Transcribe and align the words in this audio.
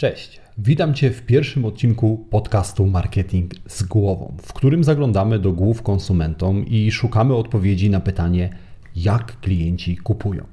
Cześć, 0.00 0.40
witam 0.58 0.94
Cię 0.94 1.10
w 1.10 1.22
pierwszym 1.22 1.64
odcinku 1.64 2.26
podcastu 2.30 2.86
Marketing 2.86 3.52
z 3.68 3.82
głową, 3.82 4.34
w 4.42 4.52
którym 4.52 4.84
zaglądamy 4.84 5.38
do 5.38 5.52
głów 5.52 5.82
konsumentom 5.82 6.66
i 6.66 6.90
szukamy 6.90 7.34
odpowiedzi 7.34 7.90
na 7.90 8.00
pytanie, 8.00 8.50
jak 8.96 9.40
klienci 9.40 9.96
kupują. 9.96 10.44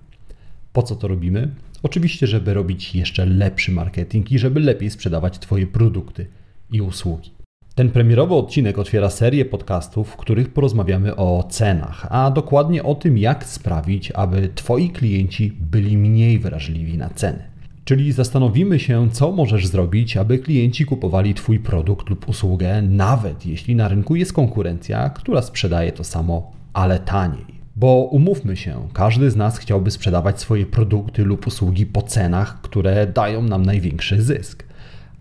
Po 0.73 0.83
co 0.83 0.95
to 0.95 1.07
robimy? 1.07 1.49
Oczywiście, 1.83 2.27
żeby 2.27 2.53
robić 2.53 2.95
jeszcze 2.95 3.25
lepszy 3.25 3.71
marketing 3.71 4.31
i 4.31 4.39
żeby 4.39 4.59
lepiej 4.59 4.89
sprzedawać 4.89 5.39
Twoje 5.39 5.67
produkty 5.67 6.27
i 6.71 6.81
usługi. 6.81 7.31
Ten 7.75 7.89
premierowy 7.89 8.33
odcinek 8.33 8.77
otwiera 8.77 9.09
serię 9.09 9.45
podcastów, 9.45 10.09
w 10.09 10.17
których 10.17 10.53
porozmawiamy 10.53 11.15
o 11.15 11.47
cenach, 11.49 12.07
a 12.09 12.31
dokładnie 12.31 12.83
o 12.83 12.95
tym, 12.95 13.17
jak 13.17 13.45
sprawić, 13.45 14.11
aby 14.11 14.49
Twoi 14.55 14.89
klienci 14.89 15.53
byli 15.59 15.97
mniej 15.97 16.39
wrażliwi 16.39 16.97
na 16.97 17.09
ceny. 17.09 17.56
Czyli 17.87 18.11
zastanowimy 18.11 18.79
się, 18.79 19.09
co 19.11 19.31
możesz 19.31 19.67
zrobić, 19.67 20.17
aby 20.17 20.39
klienci 20.39 20.85
kupowali 20.85 21.33
Twój 21.33 21.59
produkt 21.59 22.09
lub 22.09 22.29
usługę, 22.29 22.81
nawet 22.81 23.45
jeśli 23.45 23.75
na 23.75 23.87
rynku 23.87 24.15
jest 24.15 24.33
konkurencja, 24.33 25.09
która 25.09 25.41
sprzedaje 25.41 25.91
to 25.91 26.03
samo, 26.03 26.51
ale 26.73 26.99
taniej. 26.99 27.45
Bo 27.75 28.09
umówmy 28.11 28.57
się, 28.57 28.87
każdy 28.93 29.31
z 29.31 29.35
nas 29.35 29.57
chciałby 29.57 29.91
sprzedawać 29.91 30.39
swoje 30.39 30.65
produkty 30.65 31.23
lub 31.23 31.47
usługi 31.47 31.85
po 31.85 32.01
cenach, 32.01 32.61
które 32.61 33.07
dają 33.07 33.43
nam 33.43 33.65
największy 33.65 34.21
zysk. 34.21 34.63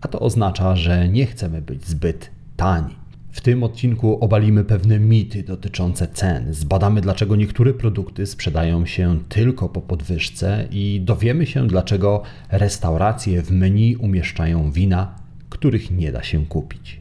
A 0.01 0.07
to 0.07 0.19
oznacza, 0.19 0.75
że 0.75 1.09
nie 1.09 1.25
chcemy 1.25 1.61
być 1.61 1.85
zbyt 1.85 2.31
tani. 2.57 2.95
W 3.31 3.41
tym 3.41 3.63
odcinku 3.63 4.23
obalimy 4.23 4.63
pewne 4.63 4.99
mity 4.99 5.43
dotyczące 5.43 6.07
cen, 6.07 6.53
zbadamy 6.53 7.01
dlaczego 7.01 7.35
niektóre 7.35 7.73
produkty 7.73 8.25
sprzedają 8.25 8.85
się 8.85 9.19
tylko 9.29 9.69
po 9.69 9.81
podwyżce 9.81 10.67
i 10.71 11.01
dowiemy 11.05 11.45
się 11.45 11.67
dlaczego 11.67 12.23
restauracje 12.51 13.41
w 13.41 13.51
menu 13.51 13.95
umieszczają 13.95 14.71
wina, 14.71 15.15
których 15.49 15.91
nie 15.91 16.11
da 16.11 16.23
się 16.23 16.45
kupić. 16.45 16.99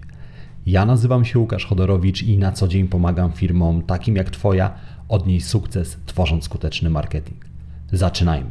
Ja 0.67 0.87
nazywam 0.87 1.25
się 1.25 1.39
Łukasz 1.39 1.67
Chodorowicz 1.67 2.23
i 2.23 2.39
na 2.39 2.53
co 2.53 2.69
dzień 2.69 2.89
pomagam 2.89 3.33
firmom 3.33 3.83
takim 3.83 4.17
jak 4.17 4.31
Twoja 4.31 4.75
odnieść 5.09 5.47
sukces 5.47 5.97
tworząc 6.07 6.45
skuteczny 6.45 6.91
marketing. 6.91 7.45
Zaczynajmy. 7.93 8.51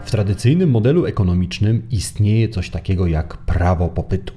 W 0.00 0.10
tradycyjnym 0.10 0.70
modelu 0.70 1.06
ekonomicznym 1.06 1.82
istnieje 1.90 2.48
coś 2.48 2.70
takiego 2.70 3.06
jak 3.06 3.36
prawo 3.36 3.88
popytu. 3.88 4.34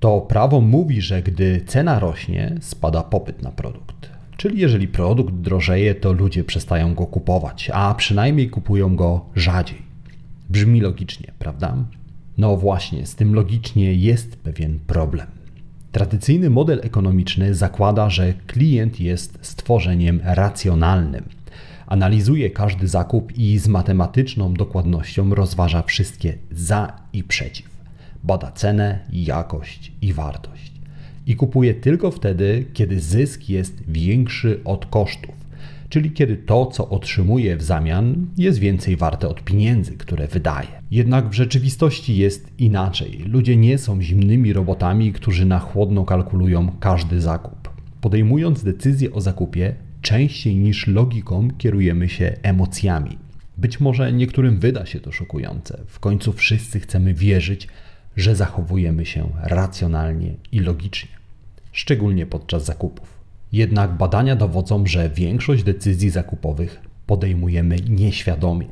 To 0.00 0.20
prawo 0.20 0.60
mówi, 0.60 1.00
że 1.00 1.22
gdy 1.22 1.64
cena 1.66 1.98
rośnie, 1.98 2.54
spada 2.60 3.02
popyt 3.02 3.42
na 3.42 3.50
produkt. 3.50 4.10
Czyli 4.36 4.60
jeżeli 4.60 4.88
produkt 4.88 5.34
drożeje, 5.34 5.94
to 5.94 6.12
ludzie 6.12 6.44
przestają 6.44 6.94
go 6.94 7.06
kupować, 7.06 7.70
a 7.74 7.94
przynajmniej 7.94 8.50
kupują 8.50 8.96
go 8.96 9.24
rzadziej. 9.34 9.82
Brzmi 10.50 10.80
logicznie, 10.80 11.32
prawda? 11.38 11.76
No 12.38 12.56
właśnie, 12.56 13.06
z 13.06 13.14
tym 13.14 13.34
logicznie 13.34 13.94
jest 13.94 14.36
pewien 14.36 14.78
problem. 14.86 15.26
Tradycyjny 15.92 16.50
model 16.50 16.80
ekonomiczny 16.82 17.54
zakłada, 17.54 18.10
że 18.10 18.34
klient 18.46 19.00
jest 19.00 19.38
stworzeniem 19.42 20.20
racjonalnym– 20.24 21.24
Analizuje 21.90 22.50
każdy 22.50 22.88
zakup 22.88 23.38
i 23.38 23.58
z 23.58 23.68
matematyczną 23.68 24.54
dokładnością 24.54 25.34
rozważa 25.34 25.82
wszystkie 25.82 26.38
za 26.50 26.92
i 27.12 27.24
przeciw. 27.24 27.68
Bada 28.24 28.52
cenę, 28.52 28.98
jakość 29.12 29.92
i 30.02 30.12
wartość. 30.12 30.72
I 31.26 31.36
kupuje 31.36 31.74
tylko 31.74 32.10
wtedy, 32.10 32.64
kiedy 32.72 33.00
zysk 33.00 33.48
jest 33.48 33.82
większy 33.88 34.60
od 34.64 34.86
kosztów, 34.86 35.34
czyli 35.88 36.10
kiedy 36.10 36.36
to, 36.36 36.66
co 36.66 36.88
otrzymuje 36.88 37.56
w 37.56 37.62
zamian, 37.62 38.26
jest 38.38 38.58
więcej 38.58 38.96
warte 38.96 39.28
od 39.28 39.44
pieniędzy, 39.44 39.92
które 39.92 40.26
wydaje. 40.28 40.68
Jednak 40.90 41.28
w 41.28 41.32
rzeczywistości 41.32 42.16
jest 42.16 42.52
inaczej. 42.58 43.24
Ludzie 43.26 43.56
nie 43.56 43.78
są 43.78 44.02
zimnymi 44.02 44.52
robotami, 44.52 45.12
którzy 45.12 45.46
na 45.46 45.58
chłodno 45.58 46.04
kalkulują 46.04 46.68
każdy 46.80 47.20
zakup. 47.20 47.70
Podejmując 48.00 48.64
decyzję 48.64 49.12
o 49.12 49.20
zakupie, 49.20 49.74
częściej 50.02 50.56
niż 50.56 50.86
logiką 50.86 51.48
kierujemy 51.58 52.08
się 52.08 52.36
emocjami. 52.42 53.18
Być 53.58 53.80
może 53.80 54.12
niektórym 54.12 54.58
wyda 54.58 54.86
się 54.86 55.00
to 55.00 55.12
szokujące. 55.12 55.80
W 55.86 56.00
końcu 56.00 56.32
wszyscy 56.32 56.80
chcemy 56.80 57.14
wierzyć, 57.14 57.68
że 58.16 58.36
zachowujemy 58.36 59.06
się 59.06 59.28
racjonalnie 59.42 60.34
i 60.52 60.60
logicznie, 60.60 61.10
szczególnie 61.72 62.26
podczas 62.26 62.64
zakupów. 62.64 63.20
Jednak 63.52 63.96
badania 63.96 64.36
dowodzą, 64.36 64.86
że 64.86 65.10
większość 65.10 65.62
decyzji 65.62 66.10
zakupowych 66.10 66.80
podejmujemy 67.06 67.76
nieświadomie. 67.88 68.66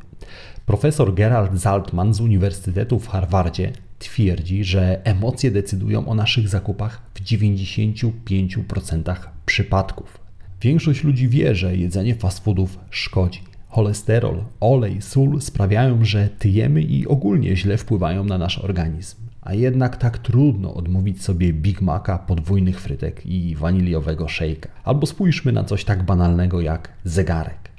Profesor 0.67 1.15
Gerald 1.15 1.61
Zaltman 1.61 2.15
z 2.15 2.21
Uniwersytetu 2.21 2.99
w 2.99 3.09
Harvardzie 3.09 3.73
twierdzi, 3.99 4.65
że 4.65 5.05
emocje 5.05 5.51
decydują 5.51 6.09
o 6.09 6.15
naszych 6.15 6.49
zakupach 6.49 7.03
w 7.15 7.23
95% 7.23 9.15
przypadków. 9.47 10.28
Większość 10.61 11.05
ludzi 11.05 11.29
wie, 11.29 11.55
że 11.55 11.77
jedzenie 11.77 12.15
fast 12.15 12.45
foodów 12.45 12.79
szkodzi. 12.91 13.41
Cholesterol, 13.69 14.45
olej, 14.61 15.03
sól 15.03 15.41
sprawiają, 15.41 16.05
że 16.05 16.29
tyjemy 16.29 16.83
i 16.83 17.07
ogólnie 17.07 17.57
źle 17.57 17.77
wpływają 17.77 18.25
na 18.25 18.39
nasz 18.39 18.59
organizm. 18.59 19.17
A 19.41 19.55
jednak 19.55 19.97
tak 19.97 20.19
trudno 20.19 20.75
odmówić 20.75 21.23
sobie 21.23 21.53
Big 21.53 21.81
Maca, 21.81 22.19
podwójnych 22.19 22.81
frytek 22.81 23.27
i 23.27 23.57
waniliowego 23.57 24.29
szejka. 24.29 24.69
Albo 24.85 25.07
spójrzmy 25.07 25.53
na 25.53 25.65
coś 25.65 25.85
tak 25.85 26.03
banalnego 26.03 26.61
jak 26.61 26.93
zegarek. 27.05 27.71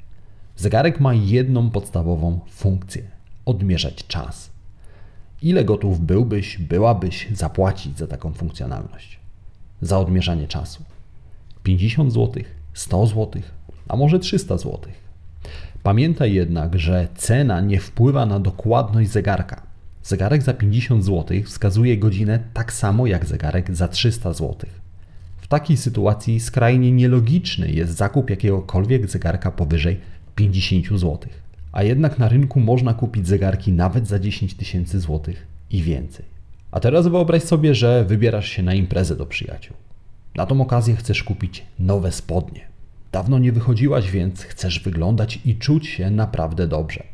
Zegarek 0.56 1.00
ma 1.00 1.14
jedną 1.14 1.70
podstawową 1.70 2.40
funkcję 2.50 3.02
odmierzać 3.44 4.06
czas. 4.06 4.50
Ile 5.42 5.64
gotów 5.64 6.00
byłbyś, 6.00 6.58
byłabyś 6.58 7.28
zapłacić 7.32 7.98
za 7.98 8.06
taką 8.06 8.32
funkcjonalność? 8.32 9.18
Za 9.82 9.98
odmierzanie 9.98 10.48
czasu? 10.48 10.84
50 11.62 12.12
złotych? 12.12 12.59
100 12.80 13.06
zł, 13.06 13.42
a 13.88 13.96
może 13.96 14.18
300 14.18 14.58
zł. 14.58 14.80
Pamiętaj 15.82 16.34
jednak, 16.34 16.78
że 16.78 17.08
cena 17.16 17.60
nie 17.60 17.80
wpływa 17.80 18.26
na 18.26 18.40
dokładność 18.40 19.10
zegarka. 19.10 19.62
Zegarek 20.02 20.42
za 20.42 20.54
50 20.54 21.04
zł 21.04 21.36
wskazuje 21.44 21.98
godzinę 21.98 22.38
tak 22.54 22.72
samo 22.72 23.06
jak 23.06 23.24
zegarek 23.26 23.76
za 23.76 23.88
300 23.88 24.32
zł. 24.32 24.56
W 25.36 25.46
takiej 25.48 25.76
sytuacji 25.76 26.40
skrajnie 26.40 26.92
nielogiczny 26.92 27.70
jest 27.70 27.96
zakup 27.96 28.30
jakiegokolwiek 28.30 29.10
zegarka 29.10 29.50
powyżej 29.50 30.00
50 30.34 30.86
zł. 30.86 31.18
A 31.72 31.82
jednak 31.82 32.18
na 32.18 32.28
rynku 32.28 32.60
można 32.60 32.94
kupić 32.94 33.28
zegarki 33.28 33.72
nawet 33.72 34.06
za 34.06 34.18
10 34.18 34.54
tysięcy 34.54 35.00
złotych 35.00 35.46
i 35.70 35.82
więcej. 35.82 36.24
A 36.70 36.80
teraz 36.80 37.06
wyobraź 37.06 37.42
sobie, 37.42 37.74
że 37.74 38.04
wybierasz 38.04 38.48
się 38.48 38.62
na 38.62 38.74
imprezę 38.74 39.16
do 39.16 39.26
przyjaciół. 39.26 39.76
Na 40.36 40.46
tą 40.46 40.60
okazję 40.60 40.96
chcesz 40.96 41.22
kupić 41.22 41.64
nowe 41.78 42.12
spodnie. 42.12 42.69
Dawno 43.12 43.38
nie 43.38 43.52
wychodziłaś, 43.52 44.10
więc 44.10 44.42
chcesz 44.42 44.80
wyglądać 44.80 45.40
i 45.44 45.56
czuć 45.56 45.86
się 45.86 46.10
naprawdę 46.10 46.68
dobrze. 46.68 47.04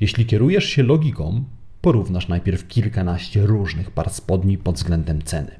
Jeśli 0.00 0.26
kierujesz 0.26 0.64
się 0.64 0.82
logiką, 0.82 1.44
porównasz 1.80 2.28
najpierw 2.28 2.68
kilkanaście 2.68 3.46
różnych 3.46 3.90
par 3.90 4.10
spodni 4.10 4.58
pod 4.58 4.76
względem 4.76 5.22
ceny. 5.22 5.50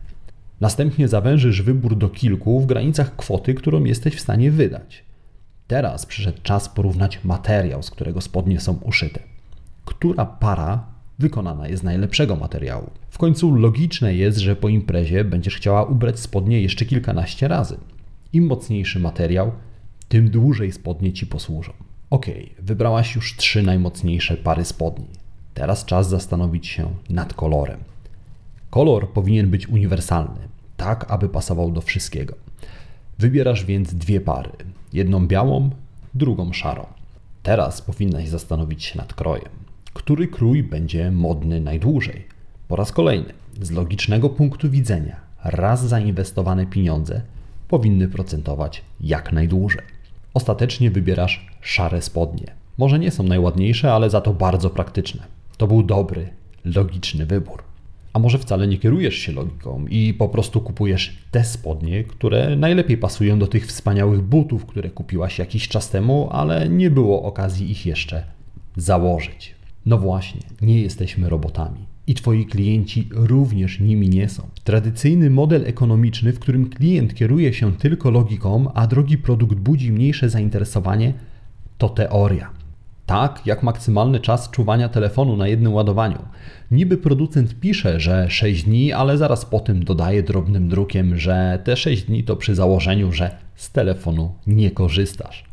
Następnie 0.60 1.08
zawężysz 1.08 1.62
wybór 1.62 1.96
do 1.96 2.08
kilku 2.08 2.60
w 2.60 2.66
granicach 2.66 3.16
kwoty, 3.16 3.55
którą 3.55 3.84
jesteś 3.84 4.14
w 4.14 4.20
stanie 4.20 4.50
wydać. 4.50 5.05
Teraz 5.66 6.06
przyszedł 6.06 6.38
czas 6.43 6.69
porównać 6.69 7.25
materiał, 7.25 7.82
z 7.82 7.90
którego 7.90 8.20
spodnie 8.20 8.61
są 8.61 8.72
uszyte. 8.72 9.20
Która 9.84 10.26
para 10.26 10.84
wykonana 11.19 11.69
jest 11.69 11.82
z 11.82 11.84
najlepszego 11.84 12.37
materiału? 12.37 12.90
W 13.11 13.19
końcu 13.19 13.54
logiczne 13.54 14.14
jest, 14.14 14.38
że 14.38 14.56
po 14.56 14.69
imprezie 14.69 15.25
będziesz 15.25 15.56
chciała 15.56 15.84
ubrać 15.84 16.19
spodnie 16.19 16.62
jeszcze 16.62 16.84
kilkanaście 16.84 17.49
razy. 17.49 17.76
Im 18.32 18.46
mocniejszy 18.46 19.00
materiał, 19.00 19.52
tym 20.08 20.30
dłużej 20.30 20.72
spodnie 20.72 21.12
ci 21.12 21.26
posłużą. 21.26 21.72
Ok, 22.10 22.26
wybrałaś 22.58 23.14
już 23.14 23.36
trzy 23.36 23.62
najmocniejsze 23.62 24.36
pary 24.36 24.64
spodni. 24.64 25.06
Teraz 25.54 25.84
czas 25.84 26.08
zastanowić 26.08 26.66
się 26.66 26.90
nad 27.10 27.34
kolorem. 27.34 27.80
Kolor 28.70 29.12
powinien 29.12 29.50
być 29.50 29.69
uniwersalny, 29.69 30.40
tak 30.76 31.10
aby 31.10 31.28
pasował 31.28 31.70
do 31.70 31.80
wszystkiego. 31.80 32.34
Wybierasz 33.19 33.64
więc 33.64 33.94
dwie 33.94 34.20
pary. 34.20 34.50
Jedną 34.92 35.26
białą, 35.26 35.70
drugą 36.14 36.52
szarą. 36.52 36.86
Teraz 37.42 37.82
powinnaś 37.82 38.28
zastanowić 38.28 38.84
się 38.84 38.98
nad 38.98 39.14
krojem. 39.14 39.52
Który 39.92 40.28
krój 40.28 40.62
będzie 40.62 41.10
modny 41.10 41.60
najdłużej? 41.60 42.25
Po 42.69 42.76
raz 42.76 42.92
kolejny, 42.92 43.32
z 43.60 43.70
logicznego 43.70 44.30
punktu 44.30 44.70
widzenia, 44.70 45.16
raz 45.44 45.86
zainwestowane 45.86 46.66
pieniądze 46.66 47.22
powinny 47.68 48.08
procentować 48.08 48.82
jak 49.00 49.32
najdłużej. 49.32 49.82
Ostatecznie 50.34 50.90
wybierasz 50.90 51.46
szare 51.60 52.02
spodnie. 52.02 52.46
Może 52.78 52.98
nie 52.98 53.10
są 53.10 53.22
najładniejsze, 53.22 53.92
ale 53.92 54.10
za 54.10 54.20
to 54.20 54.34
bardzo 54.34 54.70
praktyczne. 54.70 55.22
To 55.56 55.66
był 55.66 55.82
dobry, 55.82 56.28
logiczny 56.64 57.26
wybór. 57.26 57.62
A 58.12 58.18
może 58.18 58.38
wcale 58.38 58.66
nie 58.66 58.78
kierujesz 58.78 59.14
się 59.14 59.32
logiką 59.32 59.86
i 59.86 60.14
po 60.14 60.28
prostu 60.28 60.60
kupujesz 60.60 61.18
te 61.30 61.44
spodnie, 61.44 62.04
które 62.04 62.56
najlepiej 62.56 62.98
pasują 62.98 63.38
do 63.38 63.46
tych 63.46 63.66
wspaniałych 63.66 64.22
butów, 64.22 64.66
które 64.66 64.90
kupiłaś 64.90 65.38
jakiś 65.38 65.68
czas 65.68 65.90
temu, 65.90 66.28
ale 66.32 66.68
nie 66.68 66.90
było 66.90 67.22
okazji 67.22 67.70
ich 67.70 67.86
jeszcze 67.86 68.24
założyć. 68.76 69.54
No 69.86 69.98
właśnie, 69.98 70.40
nie 70.60 70.80
jesteśmy 70.80 71.28
robotami. 71.28 71.97
I 72.08 72.14
Twoi 72.14 72.46
klienci 72.46 73.08
również 73.12 73.81
nimi 73.81 74.08
nie 74.08 74.28
są. 74.28 74.43
Tradycyjny 74.64 75.31
model 75.31 75.64
ekonomiczny, 75.66 76.32
w 76.32 76.38
którym 76.38 76.70
klient 76.70 77.14
kieruje 77.14 77.52
się 77.52 77.72
tylko 77.72 78.10
logiką, 78.10 78.72
a 78.75 78.87
drogi 78.87 79.19
produkt 79.19 79.55
budzi 79.55 79.93
mniejsze 79.93 80.31
zainteresowanie, 80.31 81.12
to 81.78 81.88
teoria. 81.88 82.50
Tak 83.06 83.43
jak 83.46 83.62
maksymalny 83.62 84.20
czas 84.20 84.50
czuwania 84.50 84.88
telefonu 84.88 85.37
na 85.37 85.49
jednym 85.49 85.75
ładowaniu. 85.75 86.19
Niby 86.70 86.96
producent 86.96 87.60
pisze, 87.60 88.00
że 88.00 88.31
6 88.31 88.64
dni, 88.64 88.93
ale 88.93 89.19
zaraz 89.19 89.44
po 89.44 89.61
tym 89.61 89.84
dodaje 89.84 90.22
drobnym 90.22 90.69
drukiem, 90.69 91.19
że 91.19 91.58
te 91.64 91.76
6 91.76 92.02
dni 92.02 92.25
to 92.25 92.37
przy 92.37 92.54
założeniu, 92.54 93.12
że 93.12 93.37
z 93.54 93.70
telefonu 93.72 94.34
nie 94.46 94.70
korzystasz. 94.70 95.47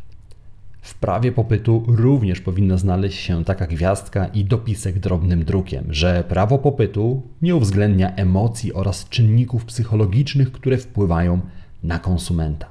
W 0.86 0.94
prawie 0.94 1.32
popytu 1.32 1.84
również 1.88 2.42
powinna 2.42 2.78
znaleźć 2.78 3.20
się 3.20 3.44
taka 3.44 3.68
gwiazdka 3.68 4.26
i 4.26 4.44
dopisek 4.44 5.00
drobnym 5.00 5.46
drukiem, 5.46 5.86
że 5.90 6.24
prawo 6.30 6.58
popytu 6.58 7.22
nie 7.42 7.56
uwzględnia 7.56 8.16
emocji 8.16 8.74
oraz 8.74 9.10
czynników 9.10 9.66
psychologicznych, 9.66 10.52
które 10.52 10.78
wpływają 10.78 11.40
na 11.84 12.00
konsumenta. 12.00 12.66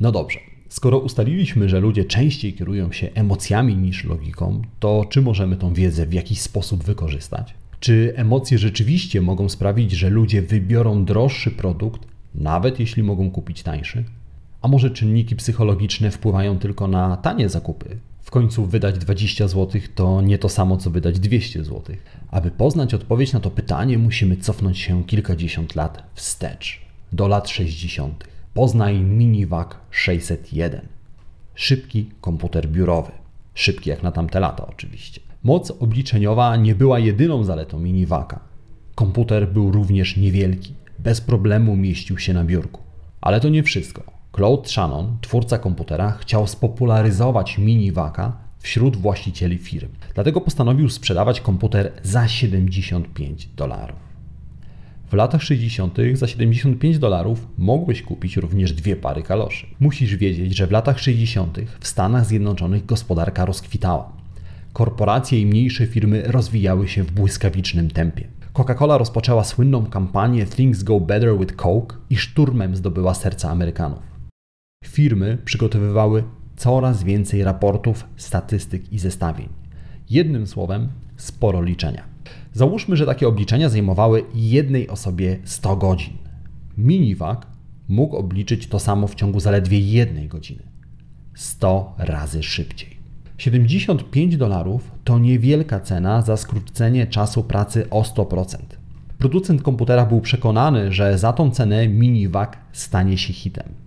No 0.00 0.12
dobrze, 0.12 0.38
skoro 0.68 0.98
ustaliliśmy, 0.98 1.68
że 1.68 1.80
ludzie 1.80 2.04
częściej 2.04 2.54
kierują 2.54 2.92
się 2.92 3.08
emocjami 3.14 3.76
niż 3.76 4.04
logiką, 4.04 4.62
to 4.80 5.04
czy 5.10 5.22
możemy 5.22 5.56
tą 5.56 5.74
wiedzę 5.74 6.06
w 6.06 6.12
jakiś 6.12 6.40
sposób 6.40 6.84
wykorzystać? 6.84 7.54
Czy 7.80 8.12
emocje 8.16 8.58
rzeczywiście 8.58 9.20
mogą 9.20 9.48
sprawić, 9.48 9.92
że 9.92 10.10
ludzie 10.10 10.42
wybiorą 10.42 11.04
droższy 11.04 11.50
produkt, 11.50 12.00
nawet 12.34 12.80
jeśli 12.80 13.02
mogą 13.02 13.30
kupić 13.30 13.62
tańszy? 13.62 14.04
A 14.62 14.68
może 14.68 14.90
czynniki 14.90 15.36
psychologiczne 15.36 16.10
wpływają 16.10 16.58
tylko 16.58 16.88
na 16.88 17.16
tanie 17.16 17.48
zakupy? 17.48 17.98
W 18.22 18.30
końcu 18.30 18.66
wydać 18.66 18.98
20 18.98 19.48
zł 19.48 19.80
to 19.94 20.20
nie 20.20 20.38
to 20.38 20.48
samo, 20.48 20.76
co 20.76 20.90
wydać 20.90 21.18
200 21.18 21.64
zł. 21.64 21.96
Aby 22.30 22.50
poznać 22.50 22.94
odpowiedź 22.94 23.32
na 23.32 23.40
to 23.40 23.50
pytanie, 23.50 23.98
musimy 23.98 24.36
cofnąć 24.36 24.78
się 24.78 25.04
kilkadziesiąt 25.04 25.74
lat 25.74 26.02
wstecz, 26.14 26.80
do 27.12 27.28
lat 27.28 27.48
60. 27.48 28.24
Poznaj 28.54 29.00
Minivac 29.00 29.68
601. 29.90 30.80
Szybki 31.54 32.10
komputer 32.20 32.68
biurowy. 32.68 33.12
Szybki 33.54 33.90
jak 33.90 34.02
na 34.02 34.12
tamte 34.12 34.40
lata, 34.40 34.66
oczywiście. 34.66 35.20
Moc 35.42 35.70
obliczeniowa 35.70 36.56
nie 36.56 36.74
była 36.74 36.98
jedyną 36.98 37.44
zaletą 37.44 37.78
Minivaca. 37.78 38.40
Komputer 38.94 39.52
był 39.52 39.72
również 39.72 40.16
niewielki. 40.16 40.74
Bez 40.98 41.20
problemu 41.20 41.76
mieścił 41.76 42.18
się 42.18 42.32
na 42.34 42.44
biurku. 42.44 42.80
Ale 43.20 43.40
to 43.40 43.48
nie 43.48 43.62
wszystko. 43.62 44.19
Claude 44.32 44.68
Shannon, 44.68 45.16
twórca 45.20 45.58
komputera, 45.58 46.12
chciał 46.12 46.46
spopularyzować 46.46 47.58
miniwaka 47.58 48.32
wśród 48.58 48.96
właścicieli 48.96 49.58
firm. 49.58 49.88
Dlatego 50.14 50.40
postanowił 50.40 50.88
sprzedawać 50.88 51.40
komputer 51.40 51.92
za 52.02 52.28
75 52.28 53.46
dolarów. 53.46 53.96
W 55.10 55.12
latach 55.14 55.42
60. 55.42 55.96
za 56.14 56.26
75 56.26 56.98
dolarów 56.98 57.46
mogłeś 57.58 58.02
kupić 58.02 58.36
również 58.36 58.72
dwie 58.72 58.96
pary 58.96 59.22
kaloszy. 59.22 59.66
Musisz 59.80 60.16
wiedzieć, 60.16 60.56
że 60.56 60.66
w 60.66 60.70
latach 60.70 60.98
60. 61.00 61.58
w 61.80 61.86
Stanach 61.86 62.26
Zjednoczonych 62.26 62.86
gospodarka 62.86 63.44
rozkwitała. 63.44 64.12
Korporacje 64.72 65.40
i 65.40 65.46
mniejsze 65.46 65.86
firmy 65.86 66.22
rozwijały 66.26 66.88
się 66.88 67.02
w 67.02 67.12
błyskawicznym 67.12 67.90
tempie. 67.90 68.28
Coca-Cola 68.52 68.98
rozpoczęła 68.98 69.44
słynną 69.44 69.86
kampanię 69.86 70.46
Things 70.46 70.82
Go 70.82 71.00
Better 71.00 71.38
with 71.38 71.56
Coke 71.56 71.96
i 72.10 72.16
szturmem 72.16 72.76
zdobyła 72.76 73.14
serca 73.14 73.50
Amerykanów. 73.50 74.09
Firmy 75.00 75.38
przygotowywały 75.44 76.24
coraz 76.56 77.02
więcej 77.02 77.44
raportów, 77.44 78.04
statystyk 78.16 78.92
i 78.92 78.98
zestawień. 78.98 79.48
Jednym 80.10 80.46
słowem, 80.46 80.88
sporo 81.16 81.62
liczenia. 81.62 82.04
Załóżmy, 82.52 82.96
że 82.96 83.06
takie 83.06 83.28
obliczenia 83.28 83.68
zajmowały 83.68 84.24
jednej 84.34 84.88
osobie 84.88 85.38
100 85.44 85.76
godzin. 85.76 86.16
Minivac 86.78 87.40
mógł 87.88 88.16
obliczyć 88.16 88.66
to 88.66 88.78
samo 88.78 89.06
w 89.06 89.14
ciągu 89.14 89.40
zaledwie 89.40 89.78
jednej 89.80 90.28
godziny. 90.28 90.62
100 91.34 91.94
razy 91.98 92.42
szybciej. 92.42 92.96
75 93.38 94.36
dolarów 94.36 94.90
to 95.04 95.18
niewielka 95.18 95.80
cena 95.80 96.22
za 96.22 96.36
skrócenie 96.36 97.06
czasu 97.06 97.42
pracy 97.42 97.90
o 97.90 98.02
100%. 98.02 98.56
Producent 99.18 99.62
komputera 99.62 100.06
był 100.06 100.20
przekonany, 100.20 100.92
że 100.92 101.18
za 101.18 101.32
tą 101.32 101.50
cenę 101.50 101.88
Minivac 101.88 102.50
stanie 102.72 103.18
się 103.18 103.32
hitem. 103.32 103.79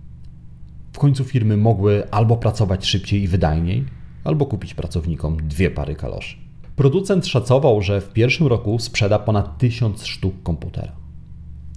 W 0.94 0.98
końcu 0.98 1.24
firmy 1.24 1.56
mogły 1.56 2.10
albo 2.10 2.36
pracować 2.36 2.86
szybciej 2.86 3.22
i 3.22 3.28
wydajniej, 3.28 3.84
albo 4.24 4.46
kupić 4.46 4.74
pracownikom 4.74 5.36
dwie 5.48 5.70
pary 5.70 5.94
kaloszy. 5.94 6.36
Producent 6.76 7.26
szacował, 7.26 7.82
że 7.82 8.00
w 8.00 8.12
pierwszym 8.12 8.46
roku 8.46 8.78
sprzeda 8.78 9.18
ponad 9.18 9.58
tysiąc 9.58 10.06
sztuk 10.06 10.42
komputera. 10.42 10.92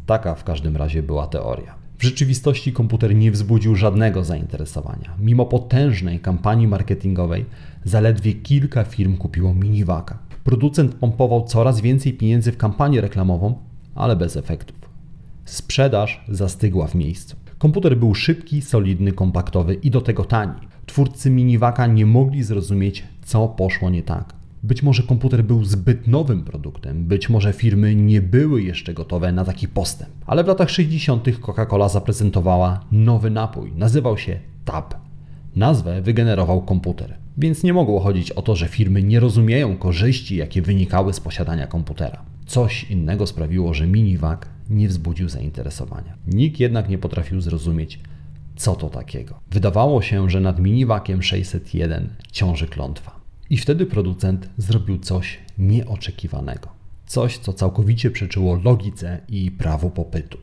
Taka 0.06 0.36
w 0.36 0.44
każdym 0.44 0.78
razie 0.78 1.04
była 1.04 1.28
teoria. 1.28 1.76
W 1.98 2.04
rzeczywistości 2.04 2.74
komputer 2.74 3.16
nie 3.16 3.32
wzbudził 3.32 3.76
żadnego 3.76 4.24
zainteresowania. 4.24 5.16
Mimo 5.20 5.46
potężnej 5.46 6.20
kampanii 6.20 6.68
marketingowej, 6.68 7.46
zaledwie 7.84 8.34
kilka 8.34 8.84
firm 8.84 9.18
kupiło 9.18 9.54
miniwaka. 9.54 10.18
Producent 10.44 10.96
pompował 10.96 11.44
coraz 11.44 11.82
więcej 11.82 12.14
pieniędzy 12.14 12.52
w 12.52 12.58
kampanię 12.58 13.02
reklamową, 13.02 13.56
ale 13.96 14.16
bez 14.16 14.38
efektów. 14.38 14.78
Sprzedaż 15.46 16.24
zastygła 16.30 16.88
w 16.88 16.96
miejscu. 16.96 17.47
Komputer 17.58 17.98
był 17.98 18.16
szybki, 18.16 18.62
solidny, 18.62 19.12
kompaktowy 19.12 19.74
i 19.74 19.92
do 19.92 20.02
tego 20.02 20.26
tani. 20.26 20.60
Twórcy 20.86 21.30
miniwaka 21.30 21.88
nie 21.88 22.06
mogli 22.06 22.44
zrozumieć, 22.44 23.04
co 23.24 23.48
poszło 23.48 23.90
nie 23.90 24.04
tak. 24.04 24.34
Być 24.64 24.84
może 24.84 25.04
komputer 25.04 25.44
był 25.44 25.64
zbyt 25.66 26.08
nowym 26.08 26.44
produktem, 26.44 27.06
być 27.06 27.30
może 27.30 27.54
firmy 27.54 27.96
nie 27.96 28.22
były 28.22 28.62
jeszcze 28.62 28.94
gotowe 28.94 29.32
na 29.32 29.46
taki 29.46 29.68
postęp. 29.68 30.12
Ale 30.26 30.44
w 30.44 30.48
latach 30.48 30.70
60. 30.70 31.26
Coca-Cola 31.40 31.90
zaprezentowała 31.90 32.80
nowy 32.92 33.30
napój. 33.30 33.72
Nazywał 33.76 34.18
się 34.18 34.40
Tab. 34.66 34.94
Nazwę 35.56 36.02
wygenerował 36.02 36.62
komputer, 36.62 37.18
więc 37.38 37.64
nie 37.64 37.74
mogło 37.74 38.00
chodzić 38.00 38.32
o 38.32 38.42
to, 38.42 38.56
że 38.56 38.68
firmy 38.68 39.04
nie 39.04 39.20
rozumieją 39.20 39.78
korzyści, 39.78 40.36
jakie 40.36 40.62
wynikały 40.62 41.14
z 41.14 41.20
posiadania 41.20 41.68
komputera. 41.68 42.22
Coś 42.46 42.84
innego 42.84 43.28
sprawiło, 43.28 43.74
że 43.74 43.88
minivac 43.88 44.42
nie 44.70 44.88
wzbudził 44.88 45.30
zainteresowania. 45.30 46.18
Nikt 46.28 46.60
jednak 46.60 46.90
nie 46.90 46.98
potrafił 46.98 47.42
zrozumieć, 47.42 48.00
co 48.56 48.76
to 48.76 48.90
takiego. 48.90 49.40
Wydawało 49.52 50.02
się, 50.02 50.30
że 50.30 50.40
nad 50.40 50.60
minivakiem 50.60 51.24
601 51.24 52.10
ciąży 52.32 52.68
klątwa. 52.68 53.20
I 53.50 53.58
wtedy 53.58 53.86
producent 53.86 54.50
zrobił 54.58 55.00
coś 55.00 55.40
nieoczekiwanego. 55.58 56.70
Coś, 57.06 57.38
co 57.38 57.54
całkowicie 57.54 58.12
przeczyło 58.12 58.60
logice 58.64 59.20
i 59.30 59.52
prawu 59.52 59.90
popytu. 59.90 60.38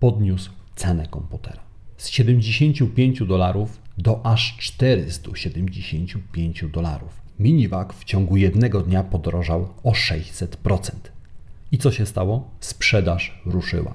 Podniósł 0.00 0.50
cenę 0.76 1.06
komputera. 1.06 1.69
Z 2.00 2.08
75 2.08 3.26
dolarów 3.26 3.80
do 3.98 4.26
aż 4.26 4.56
475 4.58 6.64
dolarów. 6.72 7.20
Minivac 7.38 7.92
w 7.92 8.04
ciągu 8.04 8.36
jednego 8.36 8.80
dnia 8.80 9.02
podrożał 9.02 9.68
o 9.82 9.90
600%. 9.90 10.90
I 11.72 11.78
co 11.78 11.92
się 11.92 12.06
stało? 12.06 12.50
Sprzedaż 12.60 13.42
ruszyła. 13.46 13.94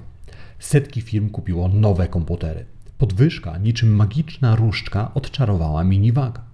Setki 0.58 1.00
firm 1.00 1.30
kupiło 1.30 1.68
nowe 1.68 2.08
komputery. 2.08 2.64
Podwyżka, 2.98 3.58
niczym 3.58 3.96
magiczna 3.96 4.56
różdżka, 4.56 5.14
odczarowała 5.14 5.84
miniwaga. 5.84 6.44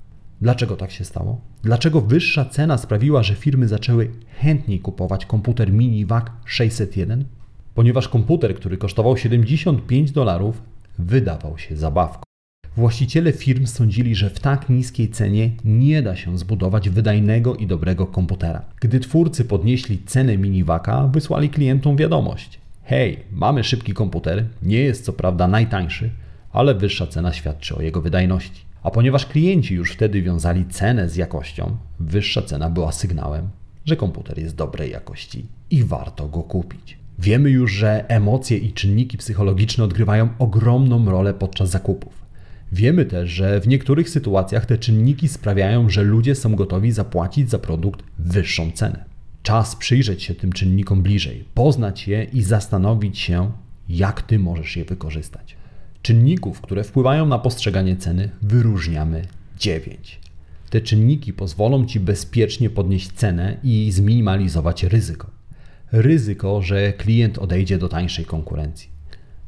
Dlaczego 0.41 0.77
tak 0.77 0.91
się 0.91 1.05
stało? 1.05 1.41
Dlaczego 1.63 2.01
wyższa 2.01 2.45
cena 2.45 2.79
sprawiła, 2.79 3.23
że 3.23 3.35
firmy 3.35 3.69
zaczęły 3.69 4.11
chętniej 4.39 4.81
kupować 4.81 5.27
komputer 5.27 5.73
minivac 5.73 6.25
601? 6.45 7.25
Ponieważ 7.75 8.09
komputer, 8.09 8.55
który 8.55 8.77
kosztował 8.77 9.17
75 9.17 10.13
dolarów, 10.13 10.72
wydawał 10.99 11.59
się 11.59 11.77
zabawką. 11.77 12.23
Właściciele 12.77 13.33
firm 13.33 13.67
sądzili, 13.67 14.15
że 14.15 14.31
w 14.31 14.41
tak 14.41 14.69
niskiej 14.71 15.09
cenie 15.09 15.51
nie 15.65 16.03
da 16.03 16.17
się 16.17 16.39
zbudować 16.39 16.91
wydajnego 16.91 17.57
i 17.57 17.67
dobrego 17.67 18.07
komputera. 18.07 18.65
Gdy 18.81 19.01
twórcy 19.01 19.45
podnieśli 19.45 20.03
cenę 20.07 20.39
miniwaka, 20.39 21.07
wysłali 21.07 21.51
klientom 21.51 21.97
wiadomość: 21.97 22.61
Hej, 22.85 23.19
mamy 23.33 23.65
szybki 23.65 23.93
komputer, 23.93 24.45
nie 24.63 24.79
jest 24.79 25.05
co 25.05 25.13
prawda 25.13 25.49
najtańszy, 25.49 26.11
ale 26.53 26.75
wyższa 26.75 27.07
cena 27.07 27.33
świadczy 27.33 27.77
o 27.77 27.83
jego 27.83 28.01
wydajności. 28.01 28.61
A 28.83 28.91
ponieważ 28.91 29.27
klienci 29.27 29.75
już 29.75 29.93
wtedy 29.93 30.23
wiązali 30.23 30.67
cenę 30.67 31.09
z 31.09 31.17
jakością, 31.17 31.77
wyższa 32.01 32.43
cena 32.43 32.71
była 32.71 32.93
sygnałem, 32.93 33.49
że 33.85 33.97
komputer 33.97 34.39
jest 34.39 34.57
dobrej 34.57 34.91
jakości 34.91 35.47
i 35.71 35.85
warto 35.85 36.29
go 36.29 36.43
kupić. 36.43 37.02
Wiemy 37.23 37.51
już, 37.51 37.73
że 37.73 38.09
emocje 38.09 38.59
i 38.59 38.73
czynniki 38.73 39.19
psychologiczne 39.19 39.85
odgrywają 39.85 40.29
ogromną 40.39 41.11
rolę 41.11 41.35
podczas 41.35 41.71
zakupów. 41.71 42.13
Wiemy 42.73 43.05
też, 43.05 43.31
że 43.31 43.61
w 43.61 43.69
niektórych 43.69 44.11
sytuacjach 44.11 44.67
te 44.67 44.79
czynniki 44.79 45.29
sprawiają, 45.29 45.89
że 45.89 46.03
ludzie 46.03 46.35
są 46.35 46.57
gotowi 46.57 46.93
zapłacić 46.93 47.51
za 47.51 47.59
produkt 47.59 48.03
wyższą 48.19 48.71
cenę. 48.73 49.05
Czas 49.43 49.77
przyjrzeć 49.77 50.23
się 50.23 50.35
tym 50.35 50.53
czynnikom 50.53 51.03
bliżej, 51.03 51.45
poznać 51.55 52.09
je 52.09 52.25
i 52.25 52.43
zastanowić 52.43 53.19
się, 53.19 53.53
jak 53.89 54.23
ty 54.23 54.39
możesz 54.39 54.77
je 54.77 54.85
wykorzystać. 54.85 55.57
Czynników, 56.03 56.61
które 56.61 56.85
wpływają 56.85 57.27
na 57.27 57.39
postrzeganie 57.39 57.97
ceny, 57.97 58.31
wyróżniamy 58.43 59.23
9. 59.59 60.21
Te 60.71 60.81
czynniki 60.81 61.33
pozwolą 61.33 61.87
ci 61.87 62.01
bezpiecznie 62.01 62.71
podnieść 62.71 63.13
cenę 63.13 63.57
i 63.63 63.93
zminimalizować 63.93 64.83
ryzyko. 64.83 65.42
Ryzyko, 65.93 66.63
że 66.63 66.93
klient 66.93 67.39
odejdzie 67.39 67.79
do 67.79 67.89
tańszej 67.89 68.25
konkurencji. 68.25 68.89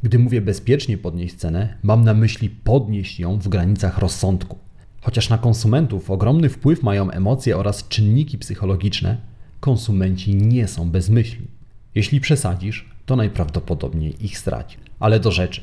Gdy 0.03 0.19
mówię 0.19 0.41
bezpiecznie 0.41 0.99
podnieść 0.99 1.35
cenę, 1.35 1.77
mam 1.83 2.05
na 2.05 2.15
myśli 2.15 2.51
podnieść 2.51 3.21
ją 3.21 3.39
w 3.39 3.49
granicach 3.49 3.99
rozsądku. 3.99 4.59
Chociaż 5.01 5.29
na 5.29 5.39
konsumentów 5.39 6.11
ogromny 6.11 6.49
wpływ 6.49 6.83
mają 6.83 7.11
emocje 7.11 7.57
oraz 7.57 7.89
czynniki 7.89 8.39
psychologiczne, 8.39 9.17
konsumenci 9.61 10.35
nie 10.35 10.69
są 10.69 10.91
bezmyślni. 10.91 11.47
Jeśli 11.95 12.21
przesadzisz, 12.21 12.89
to 13.07 13.17
najprawdopodobniej 13.17 14.25
ich 14.25 14.39
straci. 14.39 14.77
Ale 15.01 15.21
do 15.21 15.31
rzeczy. 15.31 15.61